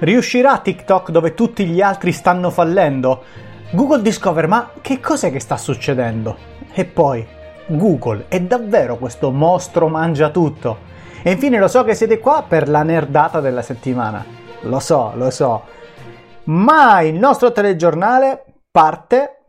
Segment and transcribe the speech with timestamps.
[0.00, 3.22] Riuscirà TikTok dove tutti gli altri stanno fallendo?
[3.72, 6.36] Google Discover, ma che cos'è che sta succedendo?
[6.72, 7.26] E poi,
[7.66, 10.88] Google è davvero questo mostro mangia tutto?
[11.22, 14.24] E infine lo so che siete qua per la nerdata della settimana.
[14.62, 15.64] Lo so, lo so.
[16.44, 19.42] Ma il nostro telegiornale parte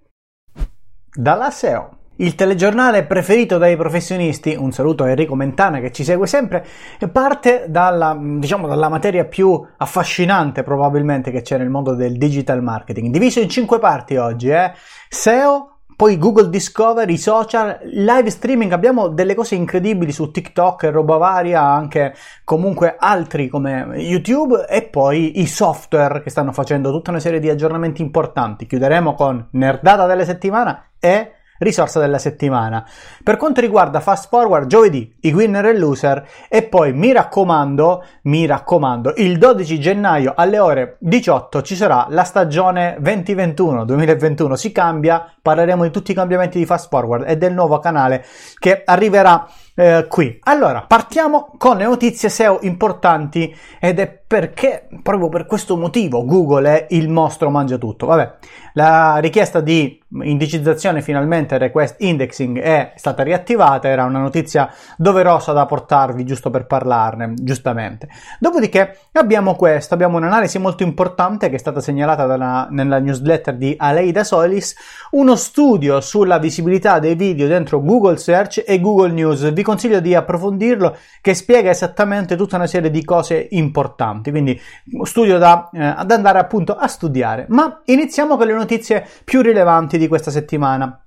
[1.14, 2.00] dalla SEO.
[2.22, 6.64] Il telegiornale preferito dai professionisti, un saluto a Enrico Mentana che ci segue sempre,
[7.12, 13.12] parte dalla, diciamo, dalla materia più affascinante probabilmente che c'è nel mondo del digital marketing,
[13.12, 14.72] diviso in cinque parti oggi, eh?
[15.10, 20.92] SEO, poi Google Discover, i social, live streaming, abbiamo delle cose incredibili su TikTok e
[20.92, 27.10] roba varia, anche comunque altri come YouTube e poi i software che stanno facendo tutta
[27.10, 28.68] una serie di aggiornamenti importanti.
[28.68, 32.86] Chiuderemo con Nerdata della settimana e risorsa della settimana.
[33.24, 38.46] Per quanto riguarda Fast Forward, giovedì i winner e loser e poi mi raccomando, mi
[38.46, 45.84] raccomando, il 12 gennaio alle ore 18 ci sarà la stagione 2021-2021, si cambia, parleremo
[45.84, 48.26] di tutti i cambiamenti di Fast Forward e del nuovo canale
[48.58, 50.40] che arriverà eh, qui.
[50.44, 56.70] Allora, partiamo con le notizie SEO importanti ed è perché proprio per questo motivo Google
[56.70, 58.06] è il mostro mangia tutto.
[58.06, 58.36] Vabbè,
[58.74, 65.66] la richiesta di indicizzazione finalmente request indexing è stata riattivata, era una notizia doverosa da
[65.66, 68.08] portarvi giusto per parlarne, giustamente.
[68.40, 73.74] Dopodiché abbiamo questo, abbiamo un'analisi molto importante che è stata segnalata dalla, nella newsletter di
[73.78, 74.76] Aleida Solis,
[75.12, 79.50] uno studio sulla visibilità dei video dentro Google Search e Google News.
[79.62, 84.60] Vi consiglio di approfondirlo che spiega esattamente tutta una serie di cose importanti quindi
[85.04, 87.46] studio da, eh, andare appunto a studiare.
[87.50, 91.00] Ma iniziamo con le notizie più rilevanti di questa settimana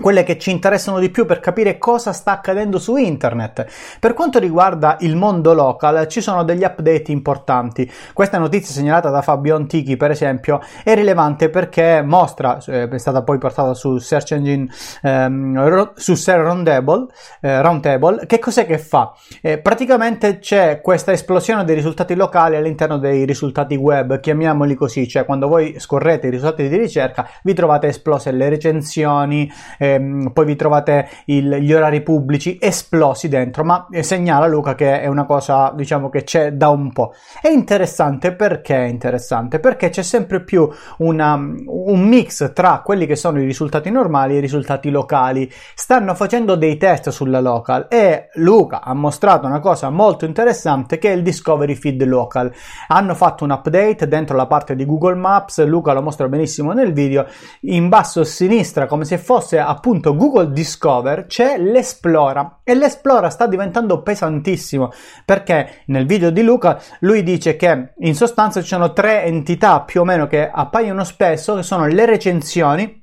[0.00, 3.66] quelle che ci interessano di più per capire cosa sta accadendo su internet.
[4.00, 7.90] Per quanto riguarda il mondo local, ci sono degli update importanti.
[8.12, 13.22] Questa notizia segnalata da Fabio Antichi, per esempio, è rilevante perché mostra, eh, è stata
[13.22, 14.68] poi portata su Search Engine,
[15.02, 17.06] ehm, su Ser Roundtable,
[17.40, 19.12] eh, Roundtable, che cos'è che fa?
[19.42, 25.24] Eh, praticamente c'è questa esplosione dei risultati locali all'interno dei risultati web, chiamiamoli così, cioè
[25.24, 30.44] quando voi scorrete i risultati di ricerca vi trovate esplose le recensioni, eh, ehm, poi
[30.44, 35.72] vi trovate il, gli orari pubblici esplosi dentro, ma segnala Luca che è una cosa
[35.74, 37.12] diciamo che c'è da un po'.
[37.40, 39.60] È interessante perché è interessante?
[39.60, 40.68] Perché c'è sempre più
[40.98, 45.50] una, un mix tra quelli che sono i risultati normali e i risultati locali.
[45.74, 51.10] Stanno facendo dei test sulla local e Luca ha mostrato una cosa molto interessante che
[51.10, 52.52] è il Discovery Feed Local.
[52.88, 56.92] Hanno fatto un update dentro la parte di Google Maps, Luca lo mostra benissimo nel
[56.92, 57.26] video,
[57.62, 63.30] in basso a sinistra come se fosse a appunto Google Discover c'è l'Esplora e l'Esplora
[63.30, 64.92] sta diventando pesantissimo
[65.24, 70.02] perché nel video di Luca lui dice che in sostanza ci sono tre entità più
[70.02, 73.02] o meno che appaiono spesso che sono le recensioni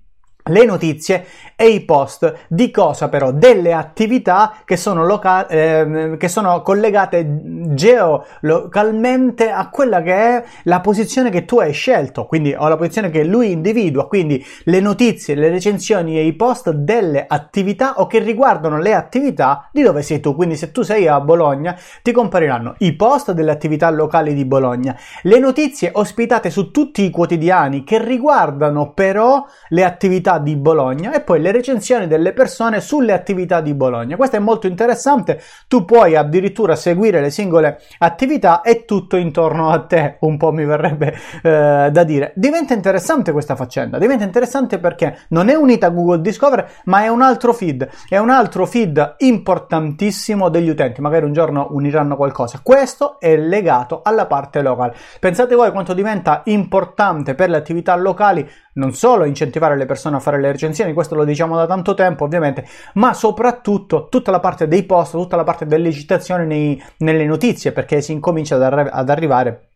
[0.50, 1.26] le notizie
[1.60, 3.32] e i post di cosa però?
[3.32, 7.26] Delle attività che sono, loca- eh, che sono collegate
[7.74, 13.10] geolocalmente a quella che è la posizione che tu hai scelto, quindi o la posizione
[13.10, 18.20] che lui individua, quindi le notizie, le recensioni e i post delle attività o che
[18.20, 20.36] riguardano le attività di dove sei tu.
[20.36, 24.96] Quindi se tu sei a Bologna ti compariranno i post delle attività locali di Bologna,
[25.24, 31.22] le notizie ospitate su tutti i quotidiani che riguardano però le attività di Bologna e
[31.22, 34.16] poi le recensioni delle persone sulle attività di Bologna.
[34.16, 39.80] Questo è molto interessante, tu puoi addirittura seguire le singole attività e tutto intorno a
[39.86, 42.34] te, un po' mi verrebbe eh, da dire.
[42.36, 47.08] Diventa interessante questa faccenda, diventa interessante perché non è unita a Google Discover, ma è
[47.08, 52.60] un altro feed, è un altro feed importantissimo degli utenti, magari un giorno uniranno qualcosa.
[52.64, 54.96] Questo è legato alla parte locale.
[55.20, 58.48] Pensate voi quanto diventa importante per le attività locali
[58.78, 62.24] non solo incentivare le persone a fare le recensioni, questo lo diciamo da tanto tempo
[62.24, 62.66] ovviamente,
[62.96, 67.72] ma soprattutto tutta la parte dei post, tutta la parte delle citazioni nei, nelle notizie,
[67.72, 69.68] perché si incomincia ad, arri- ad arrivare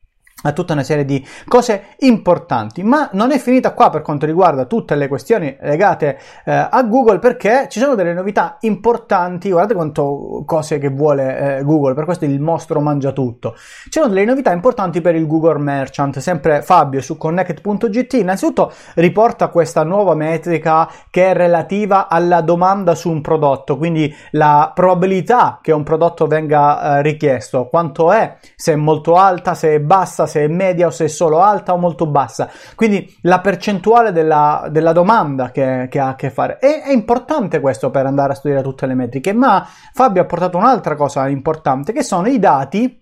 [0.43, 4.65] a tutta una serie di cose importanti, ma non è finita qua per quanto riguarda
[4.65, 10.43] tutte le questioni legate eh, a Google perché ci sono delle novità importanti, guardate quanto
[10.45, 13.55] cose che vuole eh, Google, per questo il mostro mangia tutto.
[13.55, 19.49] Ci sono delle novità importanti per il Google Merchant, sempre Fabio su connect.gt, innanzitutto riporta
[19.49, 25.71] questa nuova metrica che è relativa alla domanda su un prodotto, quindi la probabilità che
[25.71, 30.45] un prodotto venga eh, richiesto, quanto è, se è molto alta, se è bassa, se
[30.45, 32.49] è media o se è solo alta o molto bassa.
[32.75, 36.59] Quindi la percentuale della, della domanda che, che, ha a che fare.
[36.59, 40.57] E, è importante questo per andare a studiare tutte le metriche, ma Fabio ha portato
[40.57, 43.00] un'altra cosa importante che sono i dati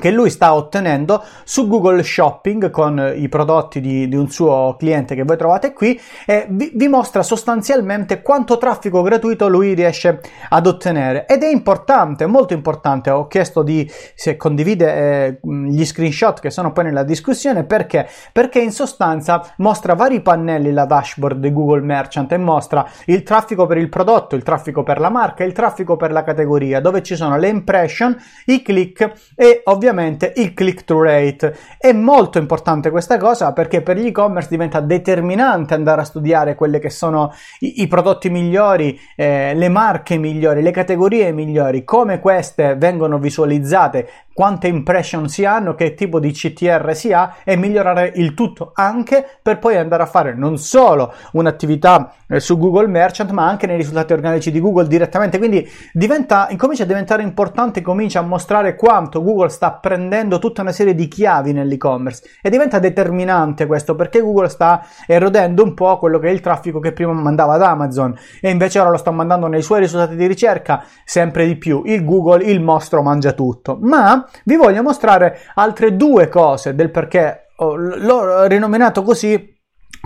[0.00, 5.14] che lui sta ottenendo su Google Shopping con i prodotti di, di un suo cliente
[5.14, 10.66] che voi trovate qui e vi, vi, mostra sostanzialmente quanto traffico gratuito lui riesce ad
[10.66, 16.50] ottenere ed è importante, molto importante, ho chiesto di se condivide eh, gli screenshot che
[16.50, 18.08] sono poi nella discussione perché?
[18.32, 23.66] Perché in sostanza mostra vari pannelli la dashboard di Google Merchant e mostra il traffico
[23.66, 27.14] per il prodotto, il traffico per la marca, il traffico per la categoria dove ci
[27.14, 31.56] sono le impression, i click e ovviamente ovviamente il click-through rate.
[31.78, 36.78] È molto importante questa cosa perché per gli e-commerce diventa determinante andare a studiare quelli
[36.78, 42.76] che sono i, i prodotti migliori, eh, le marche migliori, le categorie migliori, come queste
[42.76, 48.34] vengono visualizzate quante impression si hanno, che tipo di CTR si ha e migliorare il
[48.34, 53.46] tutto anche per poi andare a fare non solo un'attività eh, su Google Merchant ma
[53.48, 55.38] anche nei risultati organici di Google direttamente.
[55.38, 60.72] Quindi diventa, incomincia a diventare importante, comincia a mostrare quanto Google sta prendendo tutta una
[60.72, 66.18] serie di chiavi nell'e-commerce e diventa determinante questo perché Google sta erodendo un po' quello
[66.18, 69.46] che è il traffico che prima mandava ad Amazon e invece ora lo sta mandando
[69.46, 71.82] nei suoi risultati di ricerca sempre di più.
[71.84, 73.78] Il Google, il mostro mangia tutto.
[73.80, 79.53] Ma vi voglio mostrare altre due cose del perché l'ho rinominato così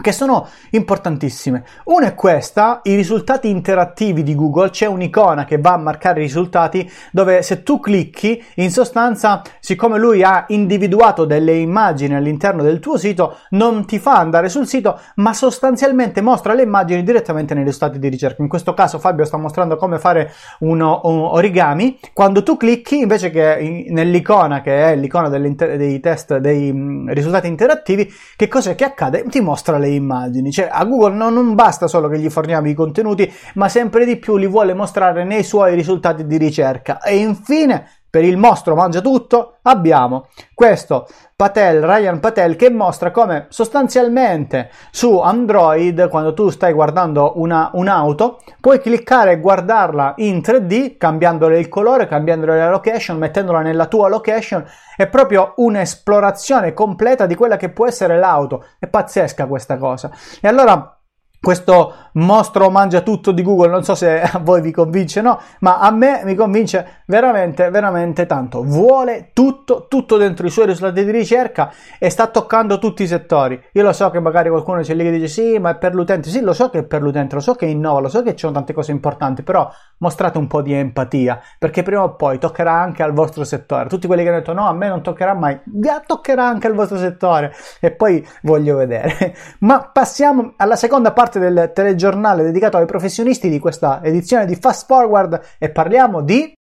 [0.01, 1.65] che sono importantissime.
[1.85, 6.25] Una è questa, i risultati interattivi di Google, c'è un'icona che va a marcare i
[6.25, 12.79] risultati dove se tu clicchi, in sostanza, siccome lui ha individuato delle immagini all'interno del
[12.79, 17.65] tuo sito, non ti fa andare sul sito, ma sostanzialmente mostra le immagini direttamente nei
[17.65, 18.43] risultati di ricerca.
[18.43, 21.99] In questo caso Fabio sta mostrando come fare un origami.
[22.13, 28.13] Quando tu clicchi, invece che nell'icona che è l'icona dei test dei mm, risultati interattivi,
[28.37, 29.25] che cos'è che accade?
[29.25, 30.53] Ti mostra le le immagini.
[30.53, 34.17] Cioè, a Google no, non basta solo che gli forniamo i contenuti, ma sempre di
[34.17, 37.01] più li vuole mostrare nei suoi risultati di ricerca.
[37.01, 41.07] E infine, per il mostro mangia tutto, abbiamo questo
[41.39, 48.41] Patel, Ryan Patel, che mostra come sostanzialmente su Android, quando tu stai guardando una, un'auto,
[48.61, 54.09] puoi cliccare e guardarla in 3D, cambiandole il colore, cambiandole la location, mettendola nella tua
[54.09, 54.65] location.
[54.97, 58.65] È proprio un'esplorazione completa di quella che può essere l'auto.
[58.81, 60.11] È pazzesca questa cosa.
[60.41, 60.98] E allora
[61.41, 65.41] questo mostro mangia tutto di Google, non so se a voi vi convince o no,
[65.61, 68.63] ma a me mi convince veramente, veramente tanto.
[68.65, 73.61] Vuole tutto, tutto dentro i suoi risultati di ricerca e sta toccando tutti i settori.
[73.73, 76.29] Io lo so che magari qualcuno c'è lì che dice sì, ma è per l'utente.
[76.29, 78.41] Sì, lo so che è per l'utente, lo so che innova, lo so che ci
[78.41, 82.73] sono tante cose importanti, però mostrate un po' di empatia, perché prima o poi toccherà
[82.73, 83.89] anche al vostro settore.
[83.89, 85.61] Tutti quelli che hanno detto no, a me non toccherà mai,
[86.07, 89.35] toccherà anche al vostro settore e poi voglio vedere.
[89.61, 94.57] ma passiamo alla seconda parte parte del telegiornale dedicato ai professionisti di questa edizione di
[94.57, 96.55] Fast Forward e parliamo di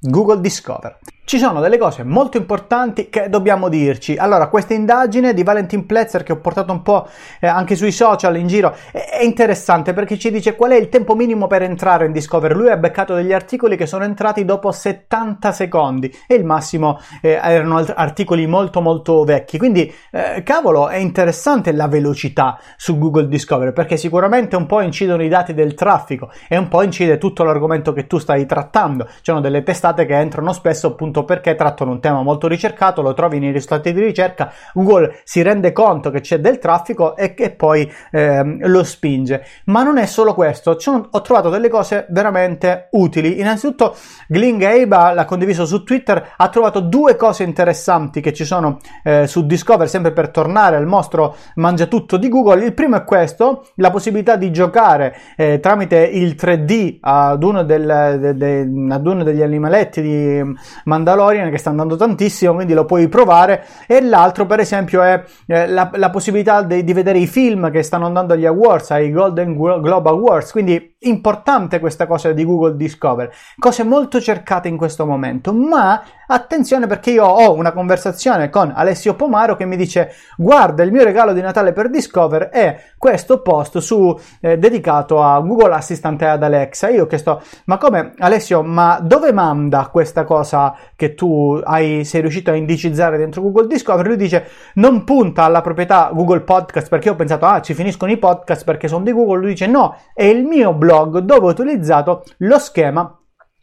[0.00, 0.98] Google Discover.
[1.26, 4.14] Ci sono delle cose molto importanti che dobbiamo dirci.
[4.14, 7.08] Allora, questa indagine di Valentin Pletzer che ho portato un po'
[7.40, 11.14] eh, anche sui social in giro è, interessante perché ci dice qual è il tempo
[11.14, 12.54] minimo per entrare in Discover.
[12.54, 17.40] Lui ha beccato degli articoli che sono entrati dopo 70 secondi e il massimo eh,
[17.42, 19.56] erano articoli molto molto vecchi.
[19.56, 25.22] Quindi, eh, cavolo, è interessante la velocità su Google Discover perché sicuramente un po' incidono
[25.22, 29.06] i dati del traffico e un po' incide tutto l'argomento che tu stai trattando.
[29.06, 33.00] Ci sono delle testate che entrano spesso appunto appunto perché trattano un tema molto ricercato,
[33.00, 37.34] lo trovi nei risultati di ricerca, Google si rende conto che c'è del traffico e
[37.34, 39.44] che poi eh, lo spinge.
[39.66, 40.76] Ma non è solo questo,
[41.10, 43.38] ho trovato delle cose veramente utili.
[43.38, 43.94] Innanzitutto
[44.26, 49.26] Glenn Gabe l'ha condiviso su Twitter, ha trovato due cose interessanti che ci sono eh,
[49.26, 52.64] su Discover, sempre per tornare al mostro mangia tutto di Google.
[52.64, 58.16] Il primo è questo, la possibilità di giocare eh, tramite il 3D ad uno, del,
[58.20, 60.42] de, de, ad uno degli animaletti di
[60.84, 63.64] Mandalorian Mandalorian che sta andando tantissimo, quindi lo puoi provare.
[63.86, 67.82] E l'altro, per esempio, è eh, la, la, possibilità di, di, vedere i film che
[67.82, 70.50] stanno andando agli awards, ai Golden Globe Awards.
[70.50, 73.30] Quindi importante questa cosa di Google Discover.
[73.58, 79.14] Cose molto cercate in questo momento, ma attenzione perché io ho una conversazione con Alessio
[79.14, 83.78] Pomaro che mi dice guarda il mio regalo di Natale per Discover è questo post
[83.78, 86.88] su, eh, dedicato a Google Assistant e ad Alexa.
[86.88, 92.22] Io ho chiesto ma come Alessio ma dove manda questa cosa che tu hai, sei
[92.22, 94.06] riuscito a indicizzare dentro Google Discover?
[94.06, 98.10] Lui dice non punta alla proprietà Google Podcast perché io ho pensato ah ci finiscono
[98.10, 99.40] i podcast perché sono di Google.
[99.40, 103.18] Lui dice no è il mio blog dove ho utilizzato lo schema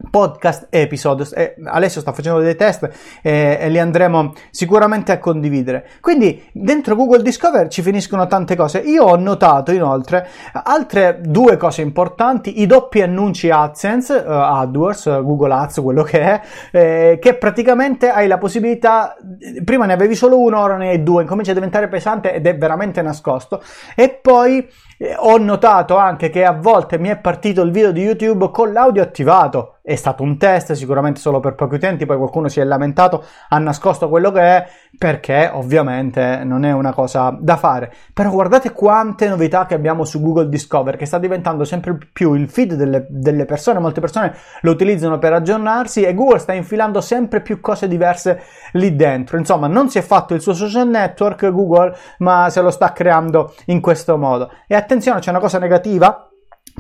[0.10, 1.27] podcast episode.
[1.34, 2.89] Eh, Alessio sta facendo dei test
[3.22, 5.88] eh, e li andremo sicuramente a condividere.
[6.01, 8.79] Quindi dentro Google Discover ci finiscono tante cose.
[8.79, 15.53] Io ho notato inoltre altre due cose importanti: i doppi annunci AdSense, uh, AdWords, Google
[15.53, 16.41] Ads, quello che è,
[16.72, 19.15] eh, che praticamente hai la possibilità.
[19.63, 21.22] Prima ne avevi solo uno, ora ne hai due.
[21.22, 23.62] Incomincia a diventare pesante ed è veramente nascosto.
[23.96, 24.67] E poi
[24.98, 28.72] eh, ho notato anche che a volte mi è partito il video di YouTube con
[28.72, 29.77] l'audio attivato.
[29.83, 33.57] È stato un test, sicuramente solo per pochi utenti, poi qualcuno si è lamentato, ha
[33.57, 37.91] nascosto quello che è, perché ovviamente non è una cosa da fare.
[38.13, 42.47] Però guardate quante novità che abbiamo su Google Discover, che sta diventando sempre più il
[42.47, 47.41] feed delle, delle persone, molte persone lo utilizzano per aggiornarsi e Google sta infilando sempre
[47.41, 48.41] più cose diverse
[48.73, 49.38] lì dentro.
[49.38, 53.53] Insomma, non si è fatto il suo social network Google, ma se lo sta creando
[53.65, 54.51] in questo modo.
[54.67, 56.30] E attenzione, c'è una cosa negativa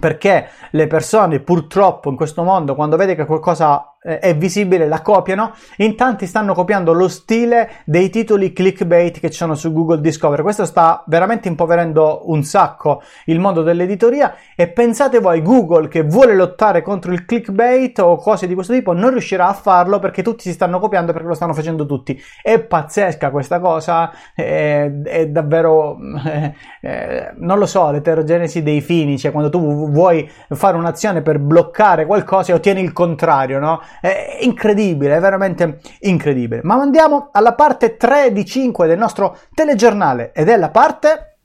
[0.01, 5.53] perché le persone purtroppo in questo mondo quando vede che qualcosa è visibile, la copiano.
[5.77, 10.41] In tanti stanno copiando lo stile dei titoli clickbait che ci sono su Google Discover.
[10.41, 14.35] Questo sta veramente impoverendo un sacco il mondo dell'editoria.
[14.55, 18.93] E pensate voi, Google che vuole lottare contro il clickbait o cose di questo tipo
[18.93, 22.19] non riuscirà a farlo perché tutti si stanno copiando perché lo stanno facendo tutti.
[22.41, 29.19] È pazzesca questa cosa, è, è davvero, eh, eh, non lo so, l'eterogenesi dei fini,
[29.19, 33.81] cioè quando tu vuoi fare un'azione per bloccare qualcosa e ottieni il contrario, no?
[33.99, 36.61] È incredibile, è veramente incredibile.
[36.63, 41.37] Ma andiamo alla parte 3 di 5 del nostro telegiornale ed è la parte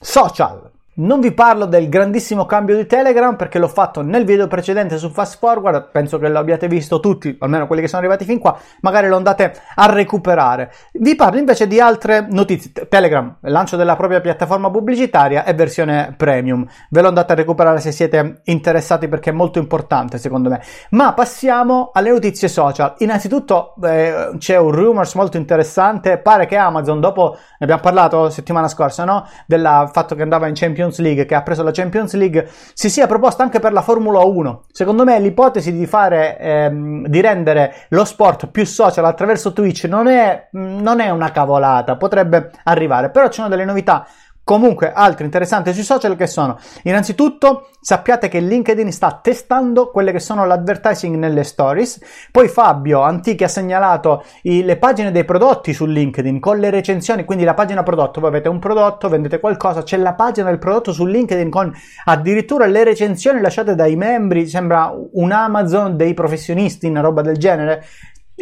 [0.00, 0.70] social.
[1.00, 5.10] Non vi parlo del grandissimo cambio di Telegram perché l'ho fatto nel video precedente su
[5.10, 8.58] Fast Forward, penso che lo abbiate visto tutti, almeno quelli che sono arrivati fin qua,
[8.80, 10.72] magari lo andate a recuperare.
[10.94, 12.72] Vi parlo invece di altre notizie.
[12.88, 16.66] Telegram, lancio della propria piattaforma pubblicitaria e versione premium.
[16.90, 20.60] Ve lo andate a recuperare se siete interessati perché è molto importante secondo me.
[20.90, 22.94] Ma passiamo alle notizie social.
[22.98, 28.66] Innanzitutto eh, c'è un rumors molto interessante, pare che Amazon dopo, ne abbiamo parlato settimana
[28.66, 29.28] scorsa, no?
[29.46, 32.88] Del fatto che andava in Champions Champions League, che ha preso la Champions League, si
[32.90, 34.64] sia proposta anche per la Formula 1.
[34.72, 40.08] Secondo me l'ipotesi di fare, ehm, di rendere lo sport più social attraverso Twitch non
[40.08, 44.06] è, non è una cavolata, potrebbe arrivare, però ci sono delle novità
[44.48, 50.20] Comunque, altri interessanti sui social che sono, innanzitutto sappiate che LinkedIn sta testando quelle che
[50.20, 52.00] sono l'advertising nelle stories,
[52.32, 57.26] poi Fabio Antichi ha segnalato i, le pagine dei prodotti su LinkedIn con le recensioni,
[57.26, 60.94] quindi la pagina prodotto, voi avete un prodotto, vendete qualcosa, c'è la pagina del prodotto
[60.94, 61.70] su LinkedIn con
[62.06, 67.84] addirittura le recensioni lasciate dai membri, sembra un Amazon dei professionisti, una roba del genere,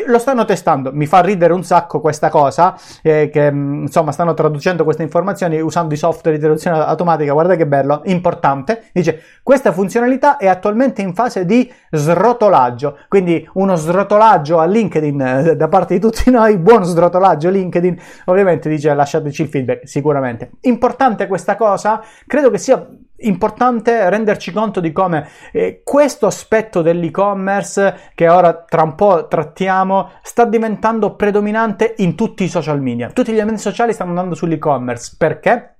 [0.06, 4.34] lo stanno testando, mi fa ridere un sacco questa cosa, eh, che mm, insomma stanno
[4.34, 9.72] traducendo queste informazioni usando i software di traduzione automatica, guarda che bello, importante, dice questa
[9.72, 15.94] funzionalità è attualmente in fase di srotolaggio, quindi uno srotolaggio a LinkedIn eh, da parte
[15.94, 20.50] di tutti noi, buon srotolaggio LinkedIn, ovviamente dice lasciateci il feedback, sicuramente.
[20.62, 22.86] Importante questa cosa, credo che sia
[23.18, 30.10] importante renderci conto di come eh, questo aspetto dell'e-commerce che ora tra un po' trattiamo
[30.22, 33.10] sta diventando predominante in tutti i social media.
[33.10, 35.76] Tutti gli ambienti sociali stanno andando sull'e-commerce perché?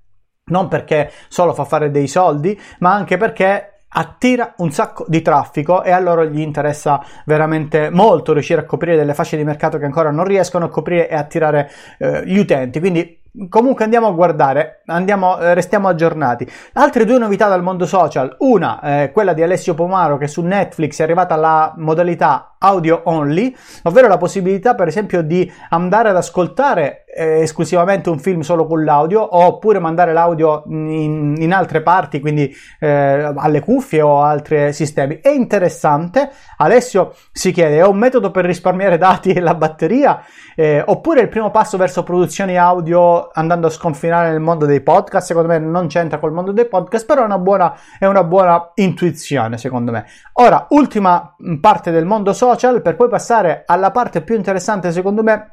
[0.49, 5.83] Non perché solo fa fare dei soldi, ma anche perché attira un sacco di traffico
[5.83, 9.85] e a loro gli interessa veramente molto riuscire a coprire delle fasce di mercato che
[9.85, 12.79] ancora non riescono a coprire e attirare eh, gli utenti.
[12.79, 16.51] Quindi Comunque andiamo a guardare, andiamo, eh, restiamo aggiornati.
[16.75, 18.35] Altre due novità dal mondo social.
[18.39, 23.55] Una, eh, quella di Alessio Pomaro che su Netflix è arrivata la modalità audio only,
[23.85, 28.85] ovvero la possibilità per esempio di andare ad ascoltare eh, esclusivamente un film solo con
[28.85, 35.21] l'audio oppure mandare l'audio in, in altre parti, quindi eh, alle cuffie o altri sistemi.
[35.21, 36.31] È interessante.
[36.59, 40.23] Alessio si chiede: è un metodo per risparmiare dati e la batteria?
[40.55, 45.27] Eh, oppure il primo passo verso produzioni audio andando a sconfinare nel mondo dei podcast?
[45.27, 48.73] Secondo me non c'entra col mondo dei podcast, però è una buona, è una buona
[48.75, 50.07] intuizione, secondo me.
[50.35, 55.53] Ora, ultima parte del mondo social, per poi passare alla parte più interessante, secondo me.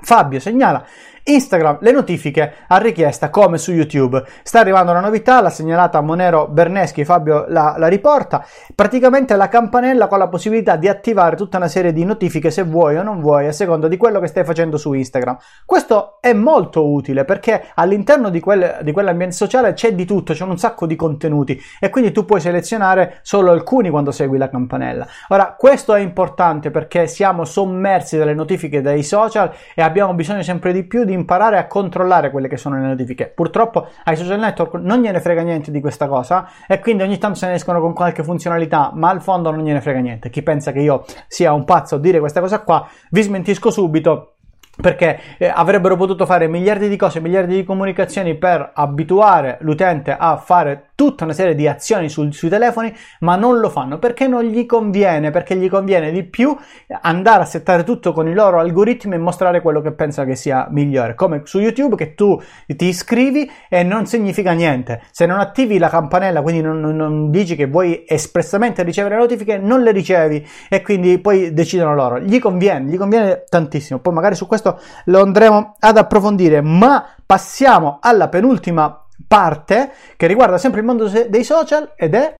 [0.00, 0.84] Fabio segnala
[1.24, 4.22] Instagram, le notifiche a richiesta come su YouTube.
[4.42, 8.44] Sta arrivando una novità, l'ha segnalata Monero Berneschi, Fabio la, la, riporta.
[8.74, 12.96] Praticamente la campanella con la possibilità di attivare tutta una serie di notifiche se vuoi
[12.96, 15.36] o non vuoi, a seconda di quello che stai facendo su Instagram.
[15.64, 20.42] Questo è molto utile perché all'interno di, quel, di quell'ambiente sociale c'è di tutto, c'è
[20.44, 25.06] un sacco di contenuti e quindi tu puoi selezionare solo alcuni quando segui la campanella.
[25.28, 30.72] Ora, questo è importante perché siamo sommersi dalle notifiche dai social e abbiamo bisogno sempre
[30.72, 33.26] di più di di imparare a controllare quelle che sono le notifiche.
[33.26, 37.38] Purtroppo ai social network non gliene frega niente di questa cosa e quindi ogni tanto
[37.38, 40.30] se ne escono con qualche funzionalità, ma al fondo non gliene frega niente.
[40.30, 44.34] Chi pensa che io sia un pazzo a dire questa cosa qua, vi smentisco subito
[44.80, 50.36] perché eh, avrebbero potuto fare miliardi di cose, miliardi di comunicazioni per abituare l'utente a
[50.38, 54.44] fare tutta una serie di azioni sul, sui telefoni, ma non lo fanno perché non
[54.44, 56.56] gli conviene, perché gli conviene di più
[57.00, 60.68] andare a settare tutto con i loro algoritmi e mostrare quello che pensa che sia
[60.70, 65.02] migliore, come su YouTube che tu ti iscrivi e non significa niente.
[65.10, 69.58] Se non attivi la campanella, quindi non, non, non dici che vuoi espressamente ricevere notifiche,
[69.58, 72.20] non le ricevi e quindi poi decidono loro.
[72.20, 73.98] Gli conviene, gli conviene tantissimo.
[73.98, 80.58] Poi magari su questo lo andremo ad approfondire, ma passiamo alla penultima parte che riguarda
[80.58, 82.34] sempre il mondo dei social ed è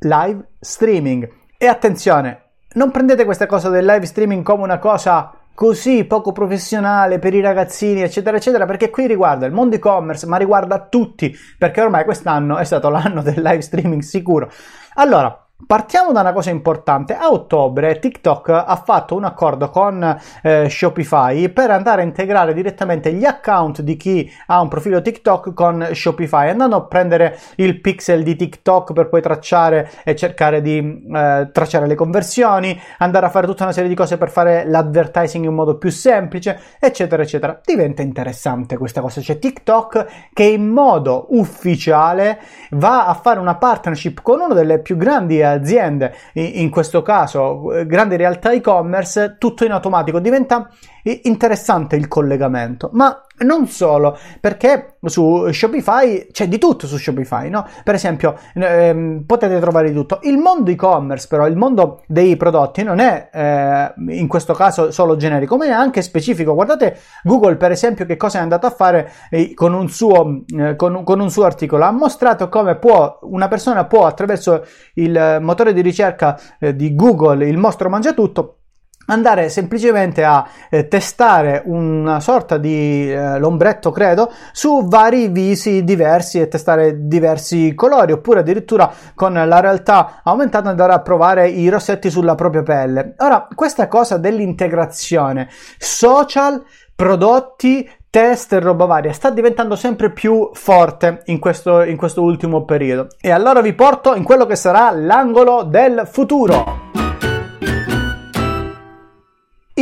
[0.00, 1.28] live streaming.
[1.56, 7.18] E attenzione, non prendete questa cosa del live streaming come una cosa così poco professionale
[7.18, 11.82] per i ragazzini, eccetera, eccetera, perché qui riguarda il mondo e-commerce, ma riguarda tutti, perché
[11.82, 14.50] ormai quest'anno è stato l'anno del live streaming sicuro.
[14.94, 17.14] Allora, Partiamo da una cosa importante.
[17.14, 23.12] A ottobre TikTok ha fatto un accordo con eh, Shopify per andare a integrare direttamente
[23.12, 28.22] gli account di chi ha un profilo TikTok con Shopify, andando a prendere il pixel
[28.22, 33.46] di TikTok per poi tracciare e cercare di eh, tracciare le conversioni, andare a fare
[33.46, 37.60] tutta una serie di cose per fare l'advertising in modo più semplice, eccetera, eccetera.
[37.64, 39.20] Diventa interessante questa cosa.
[39.20, 42.40] C'è TikTok che in modo ufficiale
[42.72, 47.86] va a fare una partnership con una delle più grandi aziende, in questo caso eh,
[47.86, 50.18] grandi realtà e-commerce, tutto in automatico.
[50.18, 50.68] Diventa
[51.02, 57.66] interessante il collegamento, ma non solo, perché su Shopify c'è di tutto su Shopify, no?
[57.82, 60.20] Per esempio, ehm, potete trovare di tutto.
[60.22, 65.16] Il mondo e-commerce, però, il mondo dei prodotti non è eh, in questo caso solo
[65.16, 66.54] generico, ma è anche specifico.
[66.54, 70.76] Guardate Google, per esempio, che cosa è andato a fare eh, con, un suo, eh,
[70.76, 71.84] con, con un suo articolo.
[71.84, 77.46] Ha mostrato come può, una persona può attraverso il motore di ricerca eh, di Google,
[77.46, 78.61] il mostro mangia tutto,
[79.06, 86.40] andare semplicemente a eh, testare una sorta di eh, lombretto credo su vari visi diversi
[86.40, 92.10] e testare diversi colori oppure addirittura con la realtà aumentata andare a provare i rossetti
[92.10, 93.14] sulla propria pelle.
[93.18, 96.62] Ora questa cosa dell'integrazione social
[96.94, 102.64] prodotti test e roba varia sta diventando sempre più forte in questo, in questo ultimo
[102.64, 103.08] periodo.
[103.20, 107.01] E allora vi porto in quello che sarà l'angolo del futuro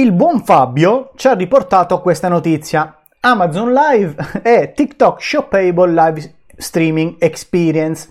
[0.00, 2.96] il buon Fabio ci ha riportato questa notizia.
[3.20, 8.08] Amazon Live e TikTok Shoppable Live Streaming Experience.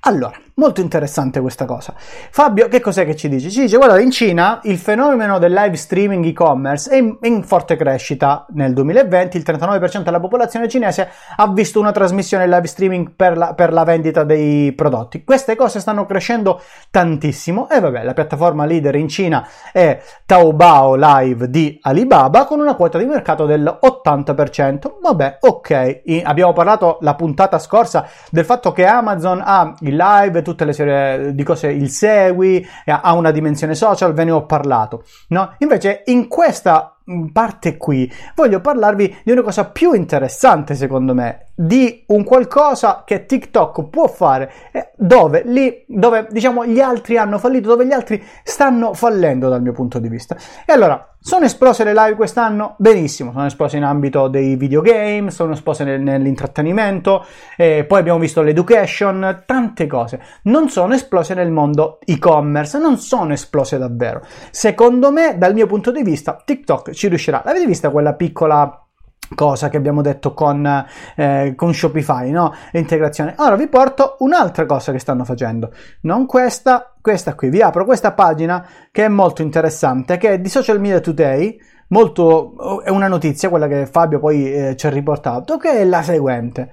[0.00, 1.92] Allora, Molto interessante questa cosa.
[1.98, 3.50] Fabio, che cos'è che ci dice?
[3.50, 7.76] Ci dice, guarda, in Cina il fenomeno del live streaming e-commerce è in, in forte
[7.76, 8.46] crescita.
[8.54, 13.52] Nel 2020 il 39% della popolazione cinese ha visto una trasmissione live streaming per la,
[13.52, 15.24] per la vendita dei prodotti.
[15.24, 21.50] Queste cose stanno crescendo tantissimo e vabbè, la piattaforma leader in Cina è Taobao Live
[21.50, 24.92] di Alibaba con una quota di mercato del 80%.
[25.02, 26.00] Vabbè, ok.
[26.24, 31.34] abbiamo parlato la puntata scorsa del fatto che Amazon ha il live tutte le serie
[31.34, 35.02] di cose, il segui, ha una dimensione social, ve ne ho parlato.
[35.28, 35.54] No?
[35.58, 36.96] Invece in questa
[37.32, 43.24] parte qui voglio parlarvi di una cosa più interessante secondo me di un qualcosa che
[43.24, 44.52] TikTok può fare
[44.94, 49.72] dove, lì, dove diciamo gli altri hanno fallito dove gli altri stanno fallendo dal mio
[49.72, 52.76] punto di vista e allora sono esplose le live quest'anno?
[52.78, 57.24] Benissimo, sono esplose in ambito dei videogame, sono esplose nel, nell'intrattenimento,
[57.56, 60.20] eh, poi abbiamo visto l'education, tante cose.
[60.42, 64.22] Non sono esplose nel mondo e-commerce, non sono esplose davvero.
[64.52, 67.42] Secondo me, dal mio punto di vista, TikTok ci riuscirà.
[67.44, 68.85] L'avete vista quella piccola
[69.34, 70.86] cosa che abbiamo detto con,
[71.16, 72.54] eh, con Shopify, no?
[72.72, 73.34] L'integrazione.
[73.38, 77.50] Ora vi porto un'altra cosa che stanno facendo, non questa, questa qui.
[77.50, 81.58] Vi apro questa pagina che è molto interessante, che è di Social Media Today,
[81.88, 86.02] molto, è una notizia, quella che Fabio poi eh, ci ha riportato, che è la
[86.02, 86.70] seguente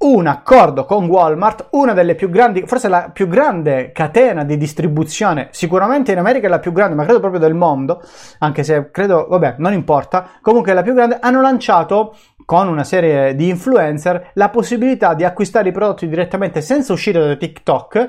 [0.00, 5.48] un accordo con Walmart, una delle più grandi, forse la più grande catena di distribuzione,
[5.50, 8.02] sicuramente in America è la più grande, ma credo proprio del mondo,
[8.38, 12.14] anche se credo, vabbè, non importa, comunque è la più grande, hanno lanciato
[12.46, 17.36] con una serie di influencer la possibilità di acquistare i prodotti direttamente senza uscire da
[17.36, 18.08] TikTok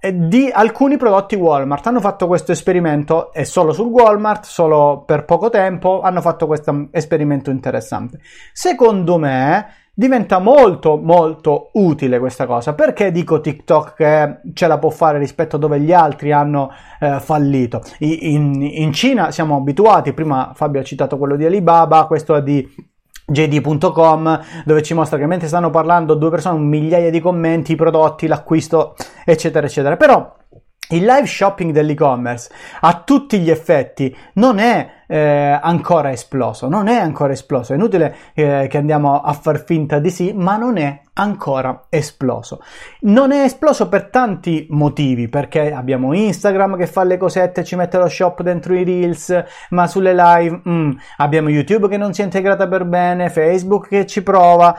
[0.00, 1.86] eh, di alcuni prodotti Walmart.
[1.86, 6.88] Hanno fatto questo esperimento e solo sul Walmart, solo per poco tempo, hanno fatto questo
[6.90, 8.18] esperimento interessante.
[8.52, 12.72] Secondo me diventa molto molto utile questa cosa.
[12.72, 17.18] Perché dico TikTok che ce la può fare rispetto a dove gli altri hanno eh,
[17.18, 17.82] fallito?
[17.98, 22.64] In, in, Cina siamo abituati, prima Fabio ha citato quello di Alibaba, questo è di
[23.26, 28.28] JD.com dove ci mostra che mentre stanno parlando due persone, migliaia di commenti, i prodotti,
[28.28, 29.96] l'acquisto, eccetera, eccetera.
[29.96, 30.32] Però
[30.90, 32.50] il live shopping dell'e-commerce
[32.82, 38.14] a tutti gli effetti non è eh, ancora esploso, non è ancora esploso, è inutile
[38.34, 42.60] eh, che andiamo a far finta di sì, ma non è ancora esploso.
[43.00, 47.96] Non è esploso per tanti motivi, perché abbiamo Instagram che fa le cosette, ci mette
[47.96, 52.24] lo shop dentro i reels, ma sulle live mm, abbiamo YouTube che non si è
[52.24, 54.78] integrata per bene, Facebook che ci prova.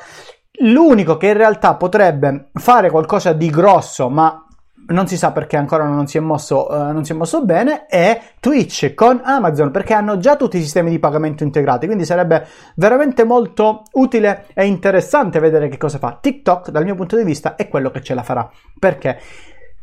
[0.61, 4.43] L'unico che in realtà potrebbe fare qualcosa di grosso, ma
[4.89, 8.21] non si sa perché ancora non si, mosso, uh, non si è mosso, bene, è
[8.39, 13.23] Twitch con Amazon, perché hanno già tutti i sistemi di pagamento integrati, quindi sarebbe veramente
[13.23, 16.17] molto utile e interessante vedere che cosa fa.
[16.19, 18.49] TikTok, dal mio punto di vista, è quello che ce la farà.
[18.78, 19.19] Perché?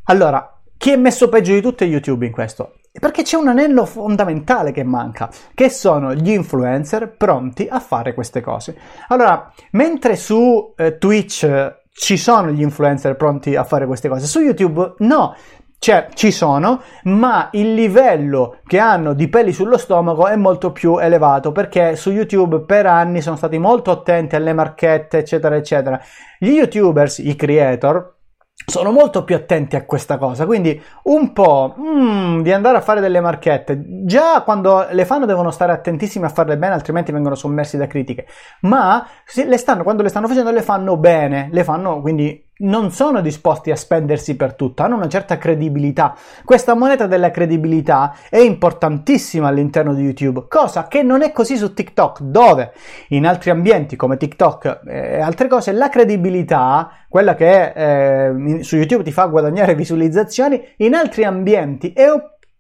[0.04, 2.74] Allora, chi è messo peggio di tutti è YouTube in questo?
[2.98, 8.40] Perché c'è un anello fondamentale che manca, che sono gli influencer pronti a fare queste
[8.40, 8.76] cose.
[9.08, 14.26] Allora, mentre su eh, Twitch ci sono gli influencer pronti a fare queste cose.
[14.26, 15.34] Su YouTube no,
[15.78, 20.98] cioè ci sono, ma il livello che hanno di peli sullo stomaco è molto più
[20.98, 26.00] elevato perché su YouTube per anni sono stati molto attenti alle marchette, eccetera, eccetera.
[26.38, 28.15] Gli YouTubers, i creator,
[28.64, 33.00] sono molto più attenti a questa cosa, quindi un po' mm, di andare a fare
[33.00, 33.82] delle marchette.
[34.04, 38.26] Già quando le fanno devono stare attentissimi a farle bene, altrimenti vengono sommersi da critiche.
[38.62, 43.20] Ma le stanno, quando le stanno facendo le fanno bene, le fanno quindi non sono
[43.20, 46.16] disposti a spendersi per tutto, hanno una certa credibilità.
[46.44, 51.74] Questa moneta della credibilità è importantissima all'interno di YouTube, cosa che non è così su
[51.74, 52.72] TikTok, dove
[53.08, 59.02] in altri ambienti come TikTok e altre cose la credibilità, quella che eh, su YouTube
[59.02, 62.10] ti fa guadagnare visualizzazioni, in altri ambienti è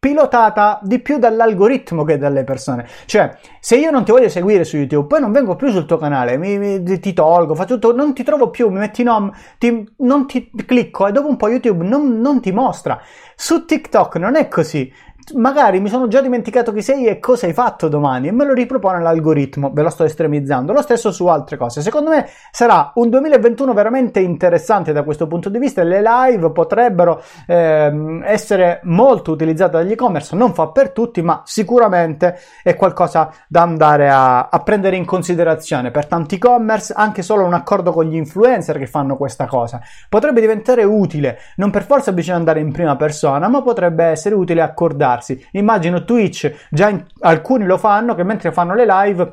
[0.06, 2.86] pilotata di più dall'algoritmo che dalle persone.
[3.06, 5.96] Cioè, se io non ti voglio seguire su YouTube, poi non vengo più sul tuo
[5.96, 9.84] canale, mi, mi, ti tolgo, faccio tutto, non ti trovo più, mi metti nom, ti,
[9.98, 13.00] non ti clicco e dopo un po' YouTube non, non ti mostra.
[13.34, 14.92] Su TikTok non è così
[15.34, 18.52] magari mi sono già dimenticato chi sei e cosa hai fatto domani e me lo
[18.52, 20.72] ripropone l'algoritmo, ve lo sto estremizzando.
[20.72, 21.80] Lo stesso su altre cose.
[21.80, 25.82] Secondo me sarà un 2021 veramente interessante da questo punto di vista.
[25.82, 32.38] Le live potrebbero ehm, essere molto utilizzate dagli e-commerce, non fa per tutti, ma sicuramente
[32.62, 36.92] è qualcosa da andare a, a prendere in considerazione per tanti e-commerce.
[36.96, 41.38] Anche solo un accordo con gli influencer che fanno questa cosa potrebbe diventare utile.
[41.56, 45.44] Non per forza bisogna andare in prima persona, ma potrebbe essere utile accordare farsi.
[45.52, 49.32] Immagino Twitch, già in, alcuni lo fanno, che mentre fanno le live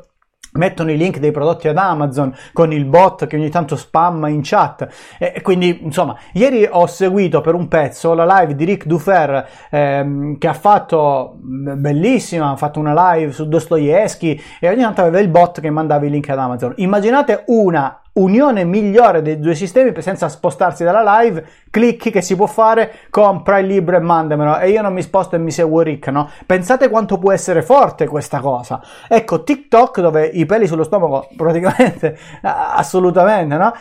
[0.54, 4.42] mettono i link dei prodotti ad Amazon con il bot che ogni tanto spamma in
[4.44, 9.48] chat e quindi insomma ieri ho seguito per un pezzo la live di Rick Dufer
[9.72, 15.20] ehm, che ha fatto bellissima ha fatto una live su Dostoevsky e ogni tanto aveva
[15.20, 19.94] il bot che mandava i link ad Amazon immaginate una unione migliore dei due sistemi
[20.02, 24.70] senza spostarsi dalla live, clicchi che si può fare, compra il libro e mandamelo e
[24.70, 26.30] io non mi sposto e mi seguo Rick, no?
[26.46, 28.82] Pensate quanto può essere forte questa cosa.
[29.08, 33.74] Ecco, TikTok dove i peli sullo stomaco praticamente assolutamente, no?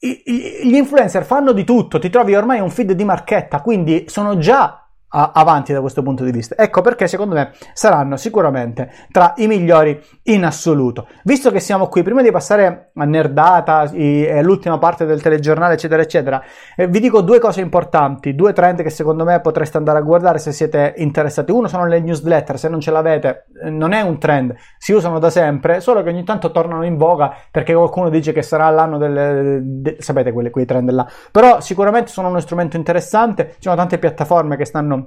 [0.00, 4.87] gli influencer fanno di tutto, ti trovi ormai un feed di marchetta, quindi sono già
[5.10, 6.54] avanti da questo punto di vista.
[6.56, 11.06] Ecco perché secondo me saranno sicuramente tra i migliori in assoluto.
[11.24, 16.02] Visto che siamo qui, prima di passare a nerdata e all'ultima parte del telegiornale, eccetera,
[16.02, 16.42] eccetera,
[16.76, 20.38] eh, vi dico due cose importanti, due trend che secondo me potreste andare a guardare
[20.38, 21.52] se siete interessati.
[21.52, 25.18] Uno sono le newsletter, se non ce l'avete, eh, non è un trend, si usano
[25.18, 28.98] da sempre, solo che ogni tanto tornano in voga perché qualcuno dice che sarà l'anno
[28.98, 31.06] del de, sapete quelle, quei trend là.
[31.30, 34.97] Però sicuramente sono uno strumento interessante, ci sono tante piattaforme che stanno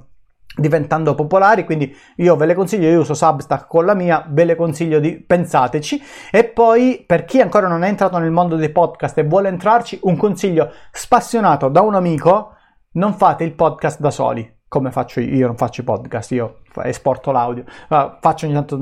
[0.56, 4.56] diventando popolari, quindi io ve le consiglio, io uso Substack con la mia, ve le
[4.56, 9.16] consiglio di pensateci e poi per chi ancora non è entrato nel mondo dei podcast
[9.18, 12.54] e vuole entrarci, un consiglio spassionato da un amico,
[12.92, 16.58] non fate il podcast da soli, come faccio io, io non faccio i podcast, io
[16.84, 18.78] esporto l'audio, faccio ogni tanto,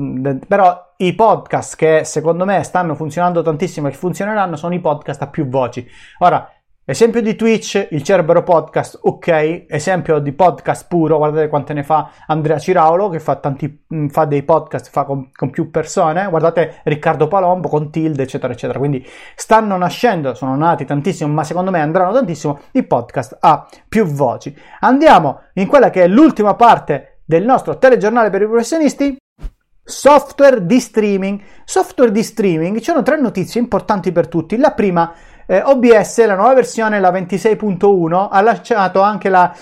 [0.47, 5.27] però i podcast che secondo me stanno funzionando tantissimo e funzioneranno sono i podcast a
[5.27, 5.87] più voci.
[6.19, 6.47] Ora,
[6.83, 9.65] Esempio di Twitch, il Cerbero Podcast, ok.
[9.67, 14.25] Esempio di podcast puro, guardate quante ne fa Andrea Ciraulo, che fa, tanti, mm, fa
[14.25, 16.27] dei podcast, fa con, con, più persone.
[16.27, 18.79] Guardate Riccardo Palombo con Tilde, eccetera, eccetera.
[18.79, 24.05] Quindi stanno nascendo, sono nati tantissimo, ma secondo me andranno tantissimo i podcast a più
[24.05, 24.53] voci.
[24.79, 29.17] Andiamo in quella che è l'ultima parte del nostro telegiornale per i professionisti.
[29.83, 31.41] Software di streaming.
[31.63, 34.57] Software di streaming, ci sono tre notizie importanti per tutti.
[34.57, 35.13] La prima
[35.45, 39.53] eh, OBS, la nuova versione, la 26.1, ha lanciato anche la,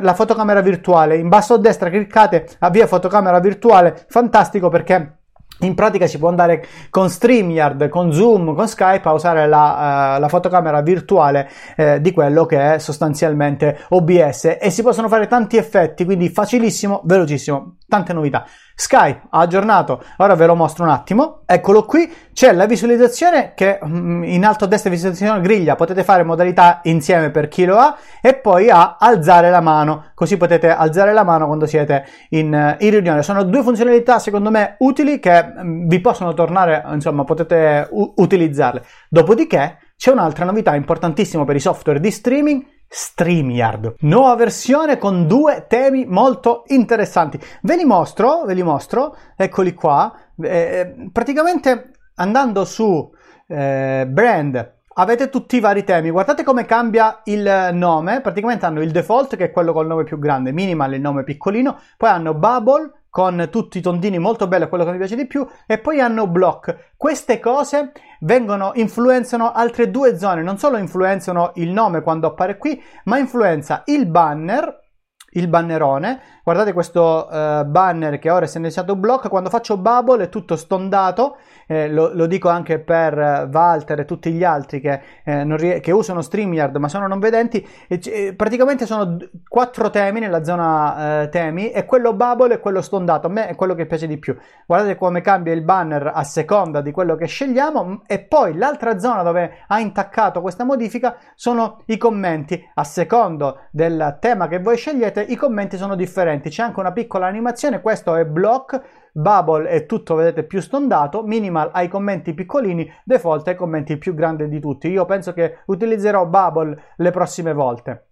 [0.00, 1.16] la fotocamera virtuale.
[1.16, 5.18] In basso a destra cliccate avvia fotocamera virtuale, fantastico perché
[5.60, 10.20] in pratica si può andare con StreamYard, con Zoom, con Skype a usare la, uh,
[10.20, 15.56] la fotocamera virtuale eh, di quello che è sostanzialmente OBS e si possono fare tanti
[15.56, 18.46] effetti, quindi facilissimo, velocissimo, tante novità.
[18.80, 23.80] Skype ha aggiornato, ora ve lo mostro un attimo, eccolo qui, c'è la visualizzazione che
[23.84, 27.96] mm, in alto a destra visualizzazione griglia potete fare modalità insieme per chi lo ha
[28.22, 32.90] e poi a alzare la mano, così potete alzare la mano quando siete in, in
[32.90, 33.24] riunione.
[33.24, 38.84] Sono due funzionalità secondo me utili che mm, vi possono tornare, insomma potete u- utilizzarle.
[39.08, 43.96] Dopodiché c'è un'altra novità importantissima per i software di streaming StreamYard.
[44.00, 47.38] Nuova versione con due temi molto interessanti.
[47.62, 50.12] Ve li mostro, ve li mostro, eccoli qua.
[50.40, 53.10] Eh, praticamente andando su
[53.46, 56.10] eh, brand avete tutti i vari temi.
[56.10, 58.20] Guardate come cambia il nome.
[58.20, 61.78] Praticamente hanno il default, che è quello col nome più grande, minimal il nome piccolino.
[61.96, 65.46] Poi hanno bubble con tutti i tondini molto bello, quello che mi piace di più.
[65.66, 66.92] E poi hanno block.
[66.96, 70.42] Queste cose vengono, influenzano altre due zone.
[70.42, 74.86] Non solo influenzano il nome quando appare qui, ma influenza il banner
[75.32, 76.20] il bannerone.
[76.42, 79.28] Guardate questo uh, banner che ora è silenziato block.
[79.28, 81.36] Quando faccio bubble è tutto stondato.
[81.70, 85.80] Eh, lo, lo, dico anche per uh, Walter e tutti gli altri che, eh, rie-
[85.80, 87.66] che usano StreamYard ma sono non vedenti.
[87.86, 92.60] E, e, praticamente sono d- quattro temi nella zona uh, temi e quello bubble è
[92.60, 93.26] quello stondato.
[93.26, 94.34] A me è quello che piace di più.
[94.66, 98.04] Guardate come cambia il banner a seconda di quello che scegliamo.
[98.06, 102.66] E poi l'altra zona dove ha intaccato questa modifica sono i commenti.
[102.74, 107.26] A secondo del tema che voi scegliete i commenti sono differenti, c'è anche una piccola
[107.26, 108.80] animazione, questo è block,
[109.18, 113.96] bubble è tutto, vedete, più stondato, minimal ha i commenti piccolini, default ha i commenti
[113.96, 114.88] più grandi di tutti.
[114.88, 118.06] Io penso che utilizzerò bubble le prossime volte.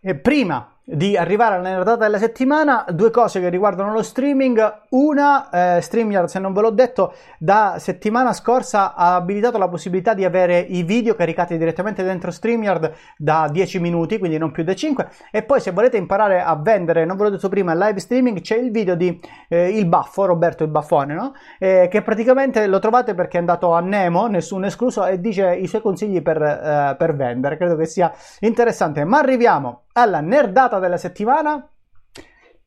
[0.00, 4.82] E prima di arrivare alla nerdata della settimana, due cose che riguardano lo streaming.
[4.90, 10.14] Una, eh, StreamYard, se non ve l'ho detto, da settimana scorsa ha abilitato la possibilità
[10.14, 14.76] di avere i video caricati direttamente dentro StreamYard da 10 minuti, quindi non più da
[14.76, 15.08] 5.
[15.32, 18.56] E poi se volete imparare a vendere, non ve l'ho detto prima, live streaming, c'è
[18.56, 21.32] il video di eh, Il Baffo, Roberto il Baffone, no?
[21.58, 25.66] Eh, che praticamente lo trovate perché è andato a Nemo, nessun escluso, e dice i
[25.66, 27.56] suoi consigli per, eh, per vendere.
[27.56, 29.02] Credo che sia interessante.
[29.02, 31.68] Ma arriviamo alla nerdata della settimana.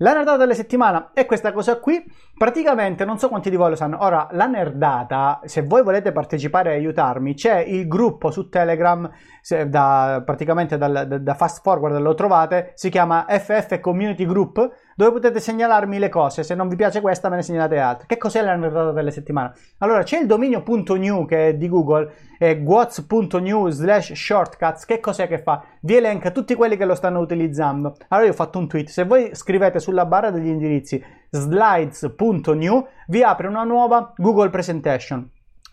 [0.02, 2.02] La nerdata della settimana è questa cosa qui.
[2.38, 3.98] Praticamente, non so quanti di voi lo sanno.
[4.00, 9.10] Ora, la nerdata, se voi volete partecipare e aiutarmi, c'è il gruppo su Telegram,
[9.68, 15.14] da, praticamente dal, da, da Fast Forward lo trovate, si chiama FF Community Group dove
[15.14, 16.44] potete segnalarmi le cose.
[16.44, 18.06] Se non vi piace questa, me ne segnalate altre.
[18.06, 19.54] Che cos'è la nerdata delle settimane?
[19.78, 24.84] Allora, c'è il dominio.new che è di Google, è what's.new slash shortcuts.
[24.84, 25.64] Che cos'è che fa?
[25.80, 27.96] Vi elenca tutti quelli che lo stanno utilizzando.
[28.10, 28.90] Allora, io ho fatto un tweet.
[28.90, 35.30] Se voi scrivete sulla barra degli indirizzi slides.new, vi apre una nuova Google Presentation.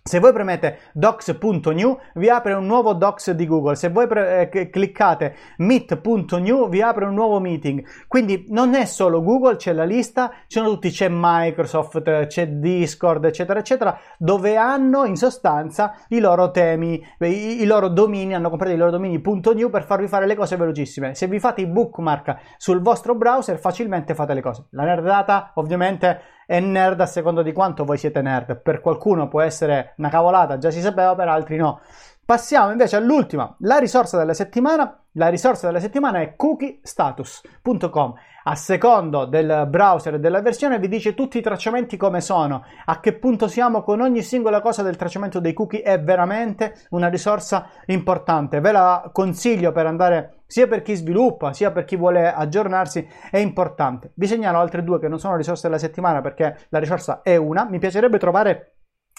[0.06, 4.70] Se voi premete docs.new vi apre un nuovo docs di Google, se voi pre- eh,
[4.70, 7.84] cliccate meet.new vi apre un nuovo meeting.
[8.06, 13.58] Quindi non è solo Google, c'è la lista, sono tutti, c'è Microsoft, c'è Discord, eccetera,
[13.58, 18.76] eccetera, dove hanno in sostanza i loro temi, i, i loro domini, hanno comprato i
[18.76, 21.16] loro domini.new per farvi fare le cose velocissime.
[21.16, 24.66] Se vi fate i bookmark sul vostro browser facilmente fate le cose.
[24.70, 28.60] La nerdata ovviamente è nerd a seconda di quanto voi siete nerd.
[28.62, 31.80] Per qualcuno può essere una cavolata, già si sapeva, per altri no.
[32.24, 35.00] Passiamo invece all'ultima, la risorsa della settimana.
[35.12, 38.14] La risorsa della settimana è cookiestatus.com.
[38.48, 43.00] A secondo del browser e della versione vi dice tutti i tracciamenti come sono, a
[43.00, 45.82] che punto siamo con ogni singola cosa del tracciamento dei cookie.
[45.82, 48.60] È veramente una risorsa importante.
[48.60, 53.06] Ve la consiglio per andare sia per chi sviluppa sia per chi vuole aggiornarsi.
[53.30, 54.12] È importante.
[54.14, 57.66] Vi segnalo altre due che non sono risorse della settimana perché la risorsa è una.
[57.68, 58.75] Mi piacerebbe trovare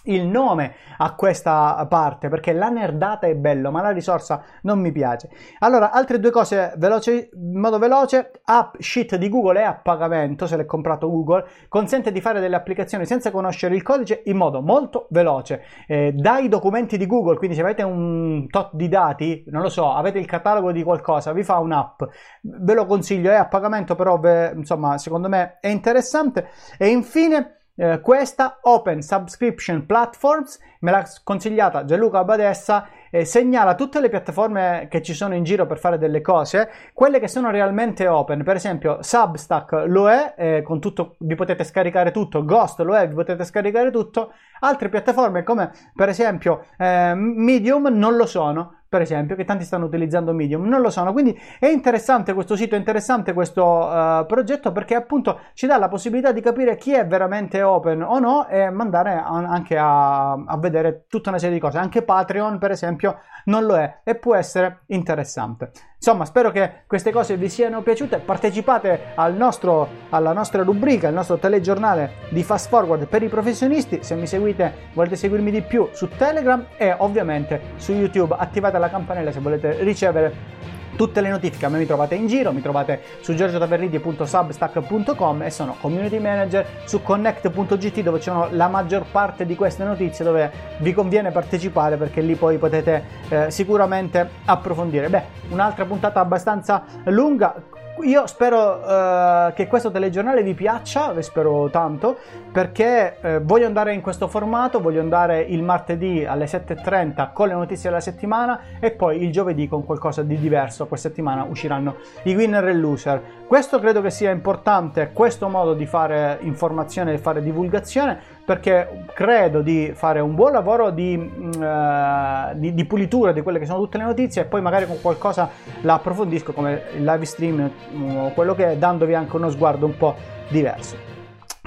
[0.08, 4.92] il nome a questa parte perché la nerdata è bello ma la risorsa non mi
[4.92, 5.30] piace.
[5.60, 8.32] Allora altre due cose veloci, in modo veloce.
[8.44, 11.46] App sheet di google è a pagamento se l'è comprato google.
[11.68, 15.64] Consente di fare delle applicazioni senza conoscere il codice in modo molto veloce.
[15.88, 19.92] Eh, dai documenti di google quindi se avete un tot di dati non lo so
[19.94, 22.02] avete il catalogo di qualcosa vi fa un'app.
[22.42, 26.50] Ve lo consiglio è a pagamento però ve, insomma secondo me è interessante.
[26.78, 34.00] E infine eh, questa Open Subscription Platforms me l'ha consigliata Gianluca Badessa e segnala tutte
[34.00, 38.08] le piattaforme che ci sono in giro per fare delle cose, quelle che sono realmente
[38.08, 42.96] open, per esempio Substack lo è, eh, con tutto, vi potete scaricare tutto, Ghost lo
[42.96, 48.77] è, vi potete scaricare tutto, altre piattaforme come per esempio eh, Medium non lo sono,
[48.90, 51.12] per esempio, che tanti stanno utilizzando Medium, non lo sono.
[51.12, 55.88] Quindi è interessante questo sito, è interessante questo uh, progetto perché appunto ci dà la
[55.88, 61.06] possibilità di capire chi è veramente open o no e mandare anche a, a vedere
[61.08, 61.78] tutta una serie di cose.
[61.78, 65.72] Anche Patreon, per esempio, non lo è e può essere interessante.
[65.98, 68.20] Insomma, spero che queste cose vi siano piaciute.
[68.20, 74.04] Partecipate al nostro, alla nostra rubrica, al nostro telegiornale di Fast Forward per i professionisti.
[74.04, 78.36] Se mi seguite, volete seguirmi di più su Telegram e ovviamente su YouTube.
[78.38, 81.66] Attivate la campanella se volete ricevere tutte le notifiche.
[81.66, 87.02] A me mi trovate in giro, mi trovate su giorgiotaverridi.substack.com e sono community manager su
[87.02, 92.36] connect.gt dove c'è la maggior parte di queste notizie dove vi conviene partecipare perché lì
[92.36, 95.08] poi potete eh, sicuramente approfondire.
[95.08, 97.56] Beh, un'altra puntata abbastanza lunga
[98.04, 102.18] io spero uh, che questo telegiornale vi piaccia, vi spero tanto,
[102.52, 107.54] perché uh, voglio andare in questo formato, voglio andare il martedì alle 7.30 con le
[107.54, 110.88] notizie della settimana e poi il giovedì con qualcosa di diverso.
[110.88, 113.22] Questa settimana usciranno i winner e loser.
[113.48, 119.62] Questo credo che sia importante, questo modo di fare informazione e fare divulgazione, perché credo
[119.62, 123.98] di fare un buon lavoro di, uh, di, di, pulitura di quelle che sono tutte
[124.00, 125.50] le notizie e poi magari con qualcosa
[125.84, 129.86] la approfondisco come il live stream mm, o quello che è dandovi anche uno sguardo
[129.86, 130.16] un po'
[130.50, 130.98] diverso.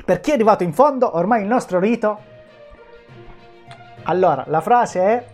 [0.05, 2.19] Per chi è arrivato in fondo, ormai il nostro rito.
[4.03, 5.25] Allora, la frase è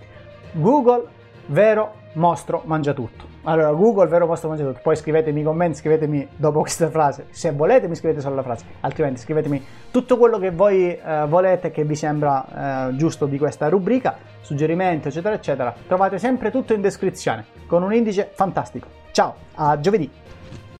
[0.53, 1.07] Google,
[1.47, 3.36] vero mostro, mangia tutto.
[3.49, 4.81] Allora, Google, vero posto mangia tutto.
[4.83, 7.27] Poi scrivetemi i commenti, scrivetemi dopo questa frase.
[7.31, 11.71] Se volete mi scrivete solo la frase, altrimenti scrivetemi tutto quello che voi eh, volete
[11.71, 15.73] che vi sembra eh, giusto di questa rubrica, suggerimenti, eccetera, eccetera.
[15.87, 18.89] Trovate sempre tutto in descrizione, con un indice fantastico.
[19.13, 20.26] Ciao, a giovedì!